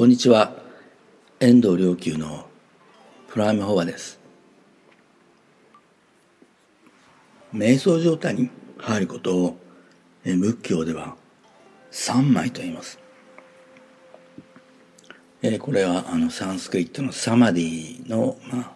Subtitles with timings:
[0.00, 0.54] こんにちは。
[1.40, 2.46] 遠藤良久の
[3.28, 4.18] プライムフォアです。
[7.54, 9.58] 瞑想状態に入ることを
[10.24, 11.16] 仏教では
[11.90, 12.98] 三枚と言います。
[15.58, 18.72] これはあのサンスクリットのサマディの、まあ、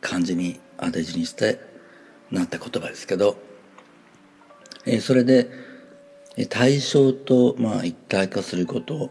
[0.00, 1.58] 漢字に当て字にして
[2.30, 3.36] なった言葉ですけど
[5.00, 5.50] それで
[6.48, 9.10] 対象とまあ一体化すること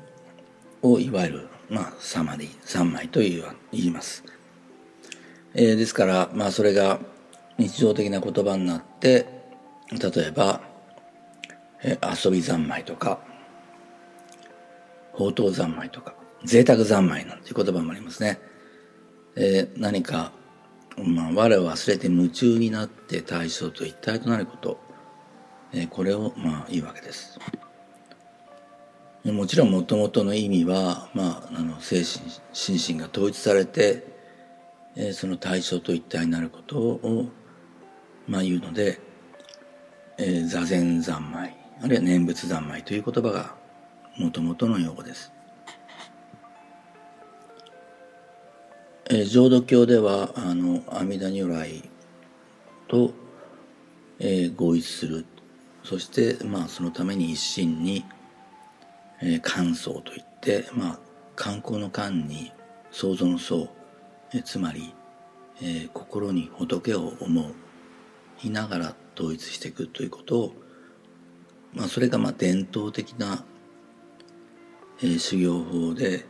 [0.82, 4.24] をいわゆるまあサマディ三枚と言います。
[5.54, 7.00] えー、ですからまあそれが
[7.58, 9.28] 日常的な言葉になって
[9.92, 10.62] 例えば、
[11.84, 13.20] えー、遊び三昧とか
[15.14, 18.40] 宝刀三昧とか贅沢三昧なんていう言葉もありますね。
[19.36, 20.32] えー、何か、
[20.98, 24.92] まあ、我を忘れて夢中になって対象と一体となること
[25.74, 27.40] えこれをまあ言うわけです。
[29.26, 34.04] もちろんもともとの意味は、まあ、あの精神心身が統一されて、
[34.96, 37.30] えその対象と一体になることを、
[38.28, 39.00] まあ、言うので、
[40.18, 43.56] えー、座禅三昧あるいは念仏三昧という言葉が
[44.18, 45.32] もともとの用語です。
[49.10, 51.84] えー、浄土教ではあの阿弥陀如来
[52.88, 53.14] と、
[54.20, 55.26] えー、合一する
[55.84, 58.06] そしてまあそのために一心に、
[59.22, 61.00] えー、観想といってまあ
[61.36, 62.52] 観光の観に
[62.92, 63.70] 想像の想、
[64.34, 64.94] えー、つまり、
[65.62, 67.54] えー、心に仏を思う
[68.44, 70.54] いながら統一していくということを
[71.74, 73.46] まあそれがまあ伝統的な、
[75.02, 76.26] えー、修行法で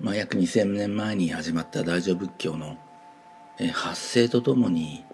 [0.00, 2.78] まあ、約2000年前に始まった大乗仏教の、
[3.58, 5.04] えー、発生とともに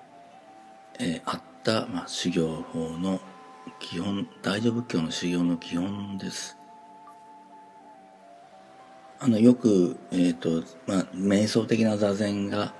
[0.98, 3.20] えー、あった、まあ、修行法の
[3.78, 6.56] 基本大乗仏教の修行の基本です。
[9.18, 12.74] あのよく、えーとまあ、瞑想的な座禅が、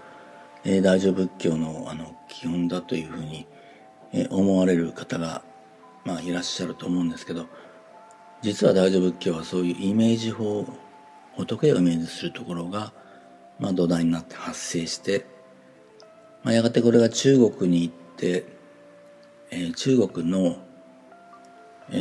[0.65, 3.47] えー、大乗仏教のあの基本だというふうに、
[4.13, 5.43] えー、思われる方が、
[6.05, 7.47] まあ、いらっしゃると思うんですけど
[8.43, 10.67] 実は大乗仏教はそういうイメージ法
[11.37, 12.93] 仏をイメージするところが、
[13.59, 15.25] まあ、土台になって発生して、
[16.43, 18.45] まあ、やがてこれが中国に行って、
[19.51, 20.59] えー、中国の、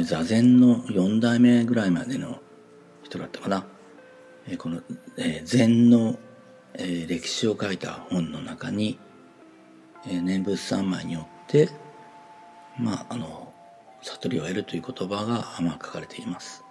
[0.03, 2.39] 座禅の4代目ぐらいまでの
[3.03, 3.65] 人だったかな、
[4.47, 4.81] え、この、
[5.43, 6.17] 禅の、
[6.77, 8.99] 歴史を書いた本の中に、
[10.07, 11.69] え、念仏三昧によって
[12.77, 13.53] まああの
[14.01, 16.63] 悟りを得るという言葉が、まあ、書かれています。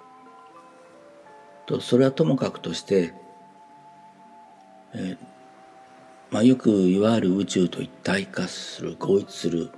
[1.66, 3.14] とそれはともかくとして、
[6.30, 9.70] まあ、よくいわゆる宇宙と一体化する合一する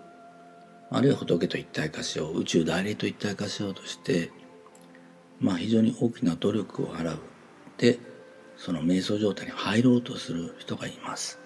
[0.90, 4.30] あるいは仏と一体化しよう宇宙大霊と一体化しようとして、
[5.40, 7.18] まあ、非常に大きな努力を払う
[7.78, 7.98] で
[8.56, 11.38] その瞑想状態に入ろうとする人がいます。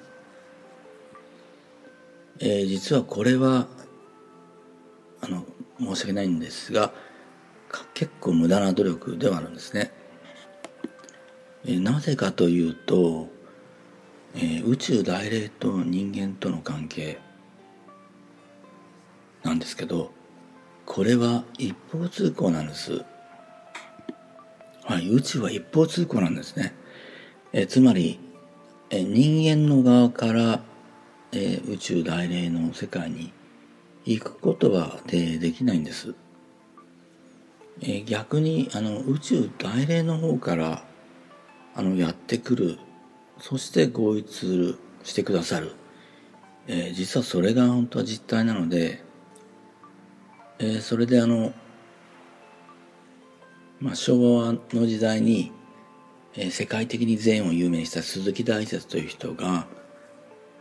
[2.38, 3.66] えー、実はこれは
[5.20, 5.44] あの
[5.78, 6.92] 申し訳ないんですが
[7.94, 9.92] 結構無駄な努力ではあるんですね。
[11.64, 13.28] えー、なぜかというと
[14.34, 17.18] えー、宇宙大霊と人間との関係
[19.42, 20.12] なんですけど
[20.86, 23.04] これは一方通行なんです。
[24.82, 26.74] はい、宇宙は一方通行なんですね。
[27.52, 28.18] え、つまり、
[28.90, 30.60] え、人間の側から、
[31.30, 33.32] え、宇宙大霊の世界に
[34.04, 36.16] 行くことはでできないんです。
[37.82, 40.82] え、逆にあの宇宙大霊の方から
[41.76, 42.78] あのやってくる
[43.38, 45.72] そして合一してくださる、
[46.66, 49.08] え、実はそれが本当は実態なので、
[50.62, 51.54] えー、それであの、
[53.80, 55.52] まあ、昭和の時代に、
[56.34, 59.66] えー、世界的に禅を有名にした鈴木大拙という人が、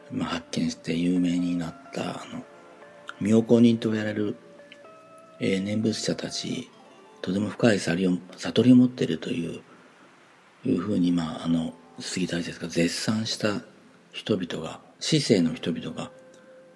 [0.09, 2.43] まあ、発見して有名になったあの
[3.19, 4.37] 妙高人と言われる、
[5.41, 6.69] えー、念仏者たち
[7.21, 9.61] とても深い悟りを悟りを持っているという
[10.65, 13.61] いうふうにまああの杉大拙が絶賛した
[14.13, 16.09] 人々が市政の人々が、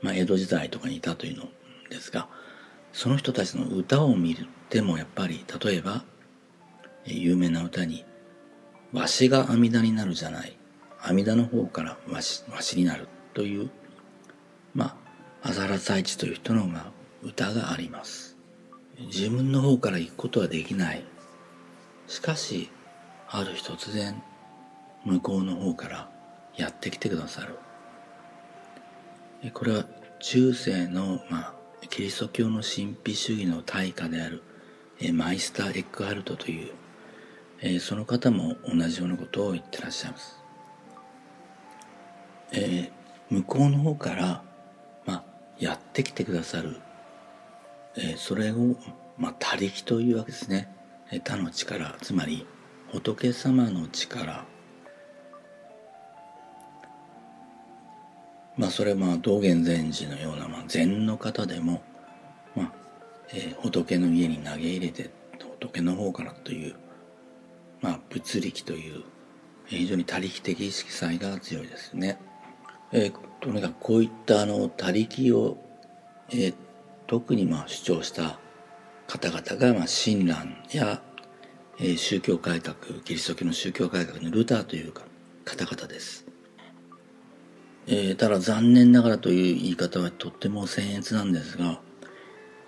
[0.01, 1.47] まあ、江戸時代とかにいたというの
[1.89, 2.27] ですが
[2.93, 4.47] その人たちの歌を見る。
[4.69, 6.03] でもやっぱり例えば
[7.05, 8.05] 有名な歌に
[8.93, 10.57] 「わしが阿弥陀になるじゃない。
[11.01, 13.69] 阿弥陀の方からわしわしになる」という
[14.73, 14.97] ま
[15.43, 16.91] あ浅原太一という人の、まあ、
[17.21, 18.37] 歌があります。
[18.99, 21.03] 自分の方から行くことはできない。
[22.07, 22.69] しかし
[23.27, 24.21] ある日突然
[25.03, 26.09] 向こうの方から
[26.55, 27.57] やってきてくださる。
[29.51, 29.85] これは
[30.19, 31.53] 中世の、まあ、
[31.89, 34.43] キリスト教の神秘主義の大家である
[35.13, 40.39] マイスター・エックハルトという、その方も同じようなことを言ってらっしゃいます。
[42.51, 44.43] えー、向こうの方から、
[45.05, 45.23] まあ、
[45.57, 46.77] やってきてくださる、
[47.97, 48.75] えー、それを、
[49.17, 50.69] まあ、他力というわけですね。
[51.25, 52.45] 他の力、つまり
[52.91, 54.45] 仏様の力。
[58.57, 61.81] まあ、それはまあ道元禅師のような、まあ、禅の方でも、
[62.55, 62.71] まあ
[63.33, 65.09] えー、仏の家に投げ入れて
[65.59, 66.75] 仏の方からという
[67.83, 69.03] まあ、物力という
[69.65, 72.17] 非常に他力的意識さが強いですね。
[72.93, 75.57] えー、とにかくこういったあの他力を、
[76.29, 76.53] えー、
[77.07, 78.39] 特にまあ主張した
[79.07, 81.01] 方々が、まあ、親鸞や、
[81.77, 85.03] えー、宗教改革キリスト教の宗教改革のルターというか
[85.43, 86.22] 方々です。
[87.87, 91.81] えー、ただ残念ながらという言い方はとっても僭越なんですが、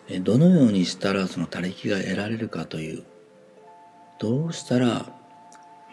[0.10, 3.04] えー、どのようにしたらその他力が得られるかという
[4.20, 5.06] どうしたら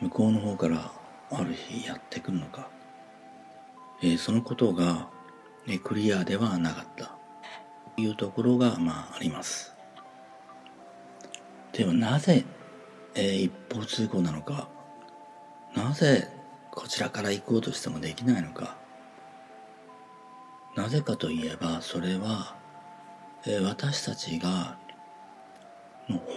[0.00, 0.92] 向こうの方から
[1.30, 2.68] ある日やってくるのか、
[4.02, 5.08] えー、そのことが、
[5.66, 7.16] ね、クリアではなかった
[7.96, 9.72] というところが、まあ、あります。
[11.72, 12.44] でもなぜ、
[13.14, 14.68] えー、一方通行なのか
[15.74, 16.28] なぜ
[16.70, 18.76] こちらから行こうとしてもできないのか
[20.74, 22.56] なぜかといえばそれは、
[23.46, 24.78] えー、私たちが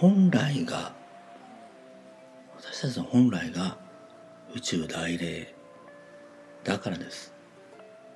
[0.00, 0.92] 本来が
[2.56, 3.78] 私たちの本来が
[4.54, 5.54] 宇宙大霊
[6.64, 7.32] だからです。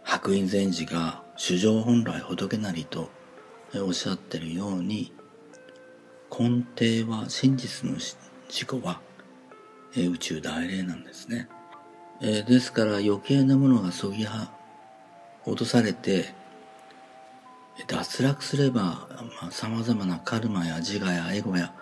[0.03, 3.11] 白隠禅師が主情本来仏なりと
[3.75, 5.13] おっしゃってるように
[6.31, 8.17] 根底は真実の自
[8.49, 9.01] 己は
[9.97, 11.49] 宇宙大霊なんですね、
[12.21, 14.53] えですから余計なものがそぎは
[15.47, 16.35] 落とされて
[17.87, 19.09] 脱落すれば
[19.51, 21.73] さまざ、まなカルマや自我やエゴや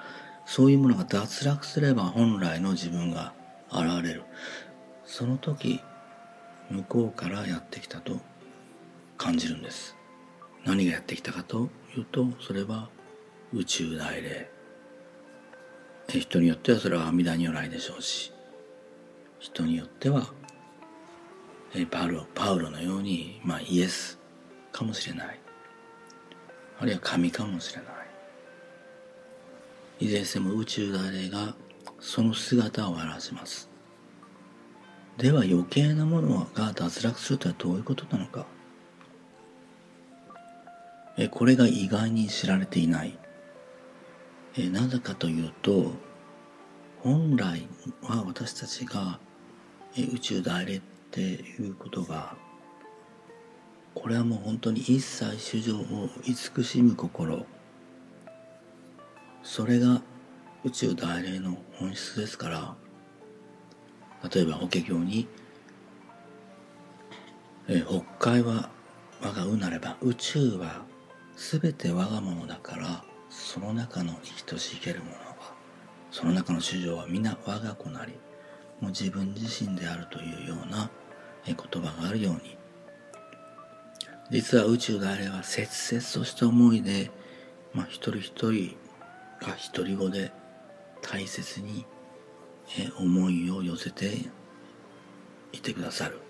[0.47, 3.33] そういうものが脱落すれば本来の自分が
[3.71, 4.23] 現れる。
[5.05, 5.81] その時
[6.71, 8.19] 向こうからやってきたと
[9.17, 9.97] 感じるんです。
[10.65, 12.89] 何がやってきたかというとそれは
[13.53, 14.51] 宇宙大霊。
[16.09, 18.33] 人によってはそれは阿弥陀如来でしょうし
[19.41, 20.27] 人によっては
[21.91, 24.19] パウロパウロのように、まあ、イエス
[24.73, 25.41] かもしれない。
[26.81, 27.89] あるいは神かもしれな
[30.01, 30.07] い。
[30.07, 31.55] いずれにしても宇宙大霊が
[32.01, 33.69] その姿を表します。
[35.17, 38.47] では余計なものが脱落するとはどういうことなのか。
[41.33, 43.19] これが意外に知られていない。
[44.57, 45.93] なぜかというと
[47.03, 47.69] 本来
[48.03, 49.19] は私たちが
[49.97, 52.37] 宇宙大霊っていうことが
[53.95, 57.47] これはもう本当に一切主情を慈しむ心。
[59.43, 60.03] それが
[60.65, 62.89] 宇宙大霊の本質ですから。
[64.33, 65.29] 例えば法華経に
[67.69, 68.69] 「え北海は
[69.23, 70.83] 我がうなれば宇宙は
[71.37, 75.55] 全て我がものだからその中の生きとし生けるものは
[76.11, 78.13] その中の主情は皆我が子なり
[78.81, 80.91] もう自分自身であるというような
[81.47, 82.57] 言葉があるように。
[84.31, 87.11] 実は宇宙大霊は切々とした思いで、
[87.73, 88.77] まあ、一人一人
[89.41, 90.33] が独り語で
[91.01, 91.87] 大切に
[92.99, 94.19] 思いを寄せて
[95.53, 96.21] いてくださる。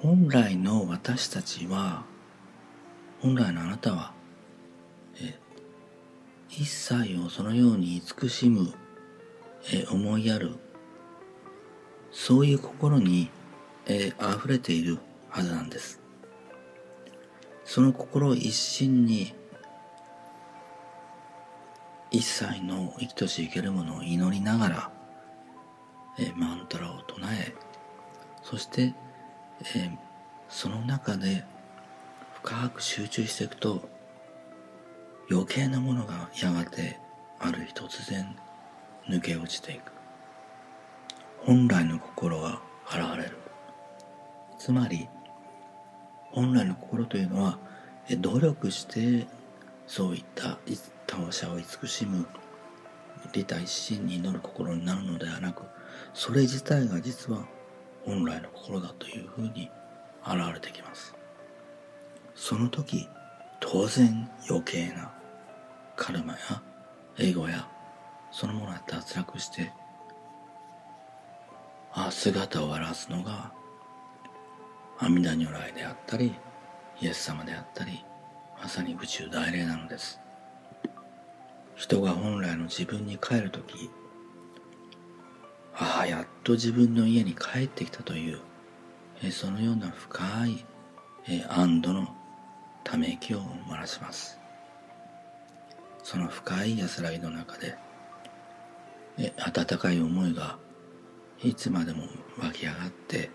[0.00, 2.04] 本来の私たちは
[3.20, 4.12] 本来のあなたは
[6.48, 8.72] 一切をそのように慈しむ
[9.90, 10.52] 思いやる。
[12.12, 13.28] そういう心に
[13.86, 14.98] え溢れている
[15.28, 16.00] はずなんです。
[17.64, 19.34] その心一心に
[22.10, 24.90] 一切の生きとし生けるものを祈りながら、
[26.18, 27.54] えー、マントラを唱え
[28.42, 28.94] そして、
[29.60, 29.96] えー、
[30.48, 31.44] その中で
[32.34, 33.88] 深く集中していくと
[35.30, 37.00] 余計なものがやがて
[37.40, 38.36] ある日突然
[39.08, 39.92] 抜け落ちていく。
[41.40, 43.43] 本来の心が現れる。
[44.64, 45.06] つまり
[46.32, 47.58] 本来の心というのは
[48.18, 49.26] 努力して
[49.86, 50.56] そういった
[51.06, 52.26] 他者を慈しむ
[53.34, 55.64] 利他一心に祈る心になるのではなく
[56.14, 57.44] それ自体が実は
[58.06, 59.68] 本来の心だというふうに
[60.26, 61.14] 現れてきます。
[62.34, 63.06] その時
[63.60, 65.12] 当然余計な
[65.94, 66.38] カルマや
[67.18, 67.68] エゴや
[68.30, 69.70] そのものが脱落して
[71.92, 73.52] あ姿を表すのが
[74.98, 76.34] 阿弥陀如来であったり
[77.00, 78.04] イエス様であったり
[78.62, 80.20] まさに宇宙大霊なのです。
[81.74, 83.90] 人が本来の自分に帰る時
[85.76, 88.40] ああやっと自分の家に帰ってきたという
[89.32, 90.64] そのような深い
[91.48, 92.08] 安堵の
[92.84, 94.38] ため息を漏らします。
[96.02, 97.76] その深い安らぎの中で
[99.38, 100.58] 温かい思いが
[101.42, 102.04] いつまでも
[102.38, 103.30] 湧き上がって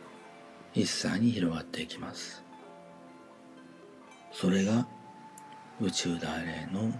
[0.79, 2.41] 一切に広がっていきます。
[4.31, 4.87] それが
[5.81, 6.93] 宇宙大霊の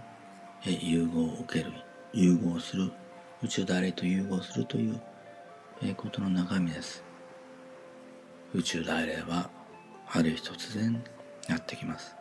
[0.64, 1.72] 融合を受ける
[2.12, 2.92] 融合する
[3.42, 5.00] 宇宙大霊と融合するという
[5.96, 7.02] ことの中身です。
[8.52, 9.48] 宇宙大霊は
[10.12, 11.02] ある日突然
[11.48, 12.14] やってきます。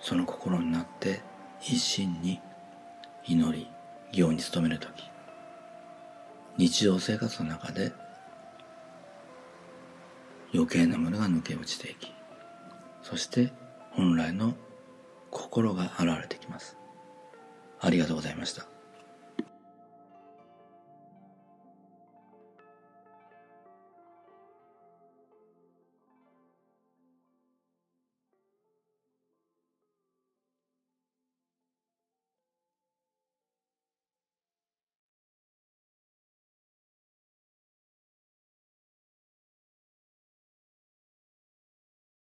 [0.00, 1.22] その心になって
[1.62, 2.40] 一心に
[3.26, 3.66] 祈り
[4.12, 5.04] 行に努める時。
[6.58, 7.92] 日常生活の中で
[10.52, 12.12] 余計なものが抜け落ちていき
[13.02, 13.52] そして
[13.92, 14.54] 本来の
[15.30, 16.76] 心が現れてきます。
[17.80, 18.69] ありがとうございました。